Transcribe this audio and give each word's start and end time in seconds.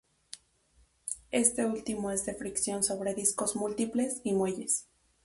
Este 1.29 1.63
último 1.63 2.09
es 2.09 2.25
de 2.25 2.33
fricción 2.33 2.83
sobre 2.83 3.13
discos 3.13 3.55
múltiples 3.55 4.19
y 4.23 4.33
muelles. 4.33 4.87